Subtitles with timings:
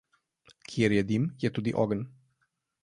[0.71, 2.05] Kjer je dim, je tudi ogenj.